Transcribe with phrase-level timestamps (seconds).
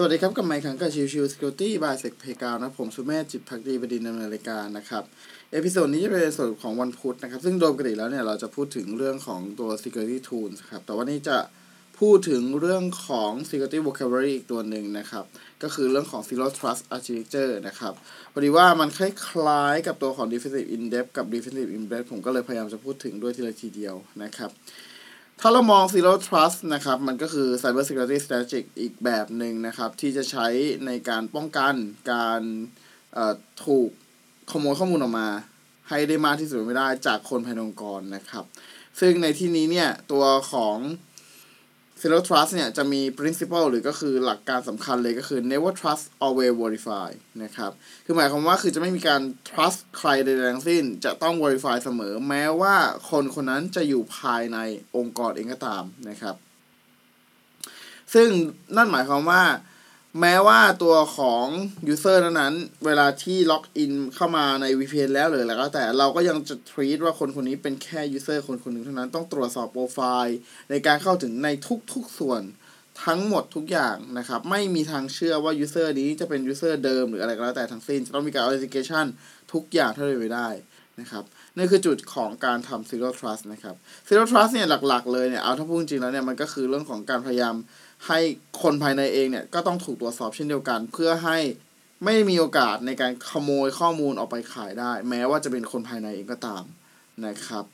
[0.00, 5.04] สวัสดีครับกับไมค์ขังกับชิวชิว Security by Sec p a y g r o u n d นะผมสุเมธจิตภักดีบดินทร์ดำเนินรายการนะครับ
[5.52, 11.38] episode นี้จะเป็นส่วนของวันพุธนะครับ ซึ่งโดยปกติแล้วเนี่ยเราจะพูดถึงเรื่องของตัว Security Tools ครับ แต่วันนี้จะ
[12.00, 15.24] พูดถึงเรื่องของ Security Vocabulary อีกตัวหนึ่งนะครับ
[15.62, 17.94] ก็คือเรื่องของ Zero Trust Architecture นะครับ
[18.32, 24.50] พอดีว่ามันคล้ายๆกับตัวของ Defensive in Depth กับ Defensive in Breadth ผมก็เลยพยายามจะพูดถึงด้วยทีละทีเดียวนะครับ
[25.40, 30.46] ถ้าเรามอง Zero Trust นะครับ มันก็คือ Cyber Security Strategy อีกแบบหนึ่งนะครับ ที่จะใช้
[30.86, 31.74] ในการป้องกัน
[32.12, 32.40] การ
[33.64, 33.90] ถูก
[34.50, 35.28] ขโมยข้อมูลออกมา
[35.88, 38.44] ให้ได้มากที่สุดไม่ได้จากคนภายในองค์กรนะครับ
[39.00, 40.76] ซึ่งในที่นี้เนี่ย ตัวของ
[42.00, 47.08] Zero Trust เนี่ยจะมี principle หรือก็คือหลักการสำคัญเลยก็คือ never trust always verify
[47.42, 47.72] นะครับ
[48.04, 52.76] คือหมายความว่าคือจะไม่มีการ trust ใครใดๆทั้งสิ้น จะต้อง verify เสมอ แม้ว่า
[53.10, 54.58] คนคนนั้นจะอยู่ภายใน
[54.96, 56.36] องค์กรเองก็ตามนะครับ
[58.14, 58.28] ซึ่ง
[58.76, 59.42] นั่นหมายความว่า
[60.20, 61.46] แม้ว่าตัวของ
[61.92, 70.38] user นั้นๆ เวลาที่ล็อกอินเข้ามาใน VPN แล้วหรืออะไรก็แต่เราก็ยังจะ treat ว่าคนคนนี้เป็นแค่ user คนคนหนึ่งเท่านั้นต้องตรวจสอบโปรไฟล์
[70.70, 71.48] ในการเข้าถึงใน
[71.92, 72.42] ทุกๆส่วน
[73.04, 79.06] ทั้งหมดทุกอย่างนะครับ ไม่มีทางเชื่อว่า user นี้จะเป็น user เดิมหรืออะไรก็แล้วแต่ทั้งสิ้น จะต้องมีการ authentication
[79.52, 80.48] ทุกอย่างเท่าที่ไปได้
[81.00, 81.24] นะครับ
[81.56, 83.74] นี่คือจุดของการทำ zero trust นะครับ
[84.08, 87.54] zero trust เนี่ยหลักๆเลยเนี่ยเอาถ้าพูดจริงแล้วเนี่ยมันก็คือเรื่องของการพยายาม
[88.06, 88.18] ให้
[88.62, 91.38] คนภายในเองเนี่ยก็ต้องถูกตรวจสอบเช่นเดียวกัน เพื่อให้
[92.04, 96.64] ไม่มีโอกาสในการขโมยข้อมูลออกไปขายได้ แม้ว่าจะเป็นคนภายในเองก็ตาม
[97.26, 97.64] นะครับ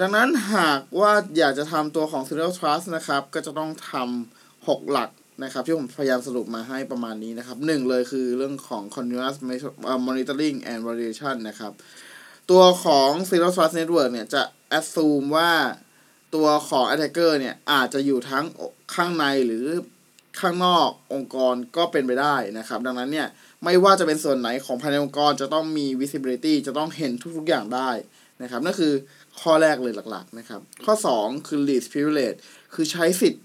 [0.00, 5.10] ดังนั้นหากว่าอยากจะทำตัวของ Zero Trust นะครับ ก็จะต้องทำหกหลัก
[5.44, 9.36] นะครับที่ผมพยายามสรุปมาให้ประมาณนี้นะครับหนึ่งเลยคือเรื่องของ continuous
[10.06, 11.72] monitoring and validation นะครับ
[12.50, 14.42] ตัวของ Zero Trust Network เนี่ยจะ
[14.78, 15.52] assume ว่า
[16.34, 18.44] ตัวของ attacker เนี่ยอาจจะอยู่ทั้ง
[18.94, 19.66] ข้างในหรือ
[20.40, 23.28] ข้างนอกองค์กรก็เป็นไปได้นะครับ ดังนั้นเนี่ย
[23.64, 27.90] ไม่ว่าจะเป็นส่วนไหนของภายในองค์กรจะต้องมี visibility จะต้องเห็นทุกๆอย่างได้
[28.42, 28.92] นะครับนั่นคือ
[29.40, 32.38] ข้อแรกเลยหลักๆนะครับ ข้อ 2 คือ least privilege
[32.74, 33.44] คือใช้สิทธิ์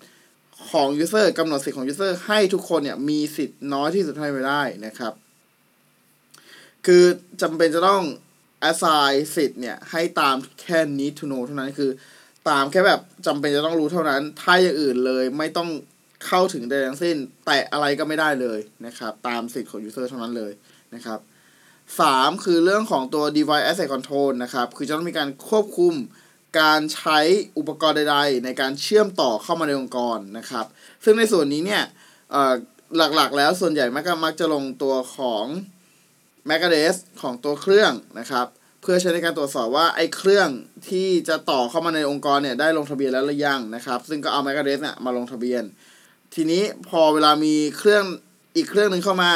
[0.71, 5.13] ของ user กำหนดสิทธิ์ของ user ให้ทุกคนเนี่ยมีสิทธิ์น้อยที่สุดให้ไปได้นะครับ
[6.85, 7.03] คือ
[7.41, 8.03] จำเป็นจะต้อง
[8.69, 11.91] assign สิทธิ์เนี่ยให้ตามแค่ need to know เท่านั้นคือ
[12.49, 15.69] ตามแค่แบบจำเป็นจะต้องรู้เท่านั้น ถ้าอย่างอื่นเลยไม่ต้อง
[16.25, 20.51] เข้าถึงใดทั้งสิ้น แต่อะไรก็ไม่ได้เลยนะครับ ตามสิทธิ์ของ user เท่านั้นเลย
[20.95, 21.19] นะครับ
[22.01, 25.93] สามคือเรื่องของตัว device asset control นะครับ คือจะต้องมีการควบคุม
[26.59, 27.19] การใช้
[27.57, 30.65] อุปกรณ์ใด ๆ ในการเชื่อมต่อเข้ามาในองค์กรนะครับ
[31.03, 31.83] ซึ่งในส่วนนี้เนี่ย
[33.15, 35.45] หลักๆ แล้วส่วนใหญ่มักมักจะลงตัวของ
[36.49, 38.47] m a c a d e s ของตัวเครื่องนะครับ
[38.89, 40.49] เพื่อใช้ในการตรวจสอบว่าไอ้เครื่อง
[40.89, 45.63] ที่จะต่อเข้ามาในองค์กรเนี่ยได้ลงทะเบียนแล้วหรือยังนะครับ ซึ่งก็เอา m a c a d e s เนี่ยมาลงทะเบียน
[46.35, 48.03] ทีนี้พอเวลามีเครื่อง
[48.55, 49.31] อีกเครื่องหนึ่งเข้ามา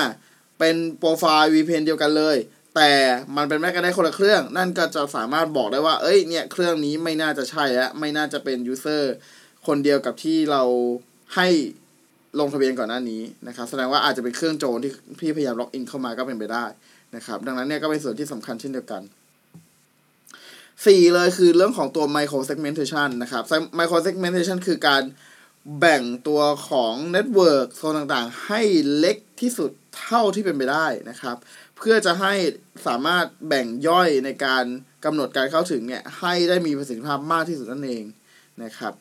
[0.59, 2.37] เป็นโปรไฟล์ VPN เดียวกันเลย
[2.75, 2.91] แต่
[3.35, 9.13] มันเป็น MAC address คนละเครื่อง นั่นก็จะสามารถบอกได้ว่า เอ้ยเนี่ยเครื่องนี้ไม่น่าจะใช่แล้วไม่น่าจะเป็น user
[9.67, 10.63] คนเดียวกับที่เรา
[11.35, 11.47] ให้
[12.39, 16.65] ลงทะเบียนก่อนหน้านี้นะครับ แสดงว่าอาจจะเป็นเครื่องโจรที่พยายาม login เข้ามาก็เป็นไปได้
[17.15, 19.01] นะครับ ดังนั้นเนี่ยก็เป็นส่วนที่สำคัญเช่นเดียวกัน
[20.85, 23.43] สี่เลยคือเรื่องของตัว micro segmentation นะครับ
[23.77, 25.03] micro segmentation คือการ
[25.79, 28.61] แบ่งตัวของ network zone ต่างๆ ให้
[28.97, 29.71] เล็กที่สุด
[30.01, 31.37] เท่าที่เป็นไปได้นะครับ
[31.77, 32.33] เพื่อจะให้
[32.87, 34.63] สามารถแบ่งย่อยในการ
[35.05, 38.03] กำหนดการเข้าถึงเนี่ยให้ได้มีประสิทธิภาพมากที่สุดนั่นเอง
[38.63, 38.93] นะครับ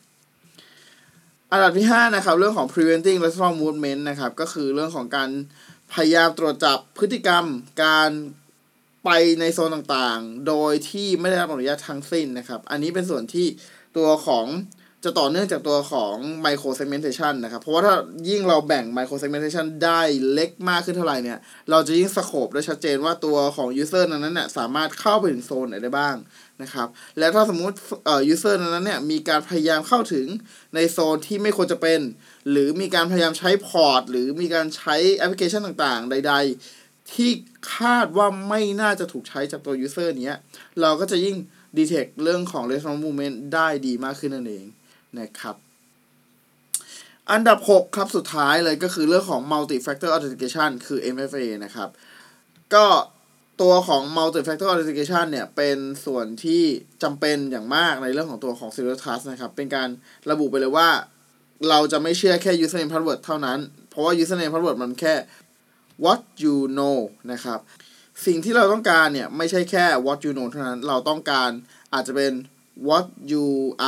[1.51, 5.29] อันดับที่ 5 นะครับ เรื่องของ preventing lateral movement นะครับ ก็คือเรื่องของการ
[5.93, 7.45] พยายามตรวจจับพฤติกรรม
[7.83, 8.09] การ
[9.05, 13.47] ไปในโซนต่างๆ โดยที่ไม่ได้รับอนุญาตทั้งสิ้นนะครับ อันนี้เป็นส่วนที่
[13.97, 14.47] ตัวของ
[15.05, 17.95] จะต่อเนื่องจากตัวของ micro segmentation นะครับ เพราะว่าถ้า
[18.29, 20.01] ยิ่งเราแบ่ง micro segmentation ได้
[20.33, 21.39] เล็กมากขึ้นเท่าไหร่เนี่ย
[21.69, 26.15] เราจะยิ่งสโคปได้ชัดเจนว่าตัวของ user นั้นเนี่ยสามารถเข้าไปถึงโซนไหนได้บ้าง
[26.61, 26.87] นะครับ
[27.17, 27.75] และถ้าสมมุติ
[28.05, 30.27] เอ่อ user นั้นเนี่ยมีการพยายามเข้าถึง
[30.75, 31.99] ในโซนที่ไม่ควรจะเป็น
[32.49, 36.33] หรือมีการพยายามใช้พอร์ต หรือมีการใช้แอปพลิเคชันต่างๆ ใด
[36.67, 37.31] ๆ ที่
[37.75, 40.37] คาดว่าไม่น่าจะถูกใช้จากตัว user เนี้ย
[40.81, 41.35] เราก็จะยิ่ง
[41.77, 44.65] detect เรื่องของ response movement ได้ดีมากขึ้นนั่นเอง
[45.19, 45.55] นะครับ
[47.31, 51.89] อันดับ 6 ครับสุดท้ายเลยก็คือเรื่องของ multi factor authentication คือ MFA นะครับ
[52.73, 52.85] ก็
[53.61, 56.63] ตัวของ multi factor authentication เนี่ย เป็นส่วนที่
[57.03, 59.89] จำเป็นอย่างมากในเรื่องของตัวของ zero trust นะครับ เป็นการ
[60.31, 60.89] ระบุไปเลยว่า
[61.69, 63.59] เราจะไม่เชื่อแค่ username password เท่านั้น
[63.89, 65.13] เพราะว่า username password มันแค่
[66.03, 66.97] what you know
[67.31, 67.59] นะครับ
[68.25, 71.49] สิ่งที่เราต้องการเนี่ย ไม่ใช่แค่ what you know เท่านั้น เราต้องการ
[71.93, 72.33] อาจจะเป็น
[72.87, 73.47] what you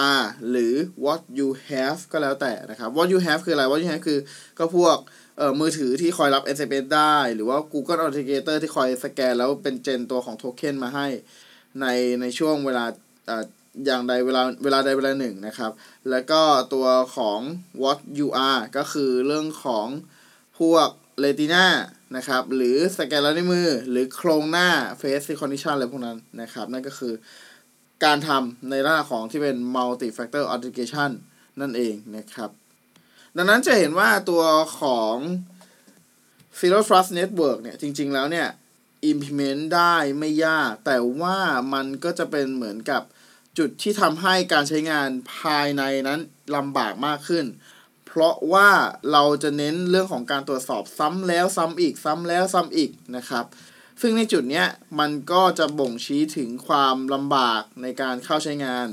[0.10, 0.74] are หรือ
[1.06, 4.20] what you have ก็แล้วแต่นะครับ what you have คืออะไร what you have คือ
[4.60, 4.98] ก็พวก
[5.38, 11.08] เอ่อมือถือที่คอยรับ SMS ได้ หรือว่า Google Authenticator ที่คอยสแกน แล้วเป็นเจนตัวของโทเค็นมาให้
[11.82, 11.86] ใน
[12.22, 12.86] ในช่วงเวลา
[13.28, 13.44] เอ่อ
[13.86, 15.72] อย่างใดเวลาเวลาใดเวลาหนึ่งนะครับ
[16.10, 16.42] แล้วก็
[16.74, 17.40] ตัวของ
[17.84, 19.88] what you are ก็คือเรื่องของ
[20.60, 20.90] พวก
[21.24, 21.65] retina
[22.15, 24.69] นะครับ หรือสแกนลายนิ้วมือ หรือโครงหน้า
[25.01, 27.13] face recognition อะไรพวกนั้นนะครับ นั่นก็คือ
[28.04, 31.12] การทำในลักษณะของที่เป็น multi factor authentication
[31.62, 32.50] นั่นเองนะครับ
[33.38, 34.44] ดังนั้นจะเห็นว่าตัว
[34.80, 35.15] ของ
[36.60, 38.48] Zero Trust Network เนี่ย จริง ๆ แล้วเนี่ย
[39.12, 41.38] implement ได้ไม่ยาก แต่ว่า
[41.74, 43.01] มันก็จะเป็นเหมือนกับ
[43.57, 46.19] จุดที่ทำให้การใช้งานภายในนั้น
[46.56, 47.45] ลำบากมากขึ้น
[48.15, 48.69] เพราะว่า
[49.12, 53.45] เราจะเน้นเรื่องของการตรวจสอบซ้ำแล้วซ้ำอีกซ้ำแล้วซ้ำอีกนะครับ
[54.01, 54.68] ซึ่งในจุดเนี้ย
[55.00, 58.88] มันก็จะบ่งชี้ถึงความลำบากในการเข้าใช้งาน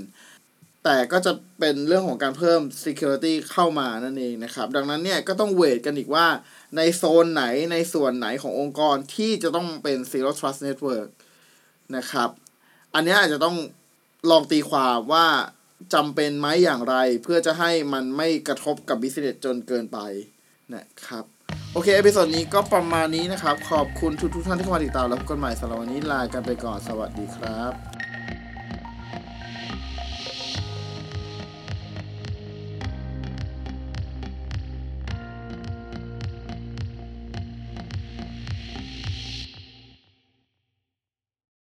[0.85, 6.27] แต่ก็จะเป็นเรื่องของการเพิ่ม security เข้ามานั่นเองนะครับ ดังนั้นเนี่ยก็ต้องเวทกันอีกว่า
[6.77, 11.09] ในโซนไหนในส่วนไหนขององค์กรที่จะต้องเป็น zero trust network
[11.97, 12.29] นะครับ
[12.95, 13.57] อันนี้อาจจะต้อง
[14.31, 15.27] ลองตีความว่า
[15.95, 19.99] จำเป็นไหมอย่างไร เพื่อจะให้มันไม่กระทบกับบิสเนสจนเกินไป
[20.75, 21.25] นะครับ
[21.73, 27.90] โอเค episode นี้ก็ประมาณนี้นะครับ ขอบคุณทุกทุกท่านที่เข้ามาติดตามแล้วพบกันใหม่สำหรับวันนี้ลากันไปก่อนสวัสดีครับ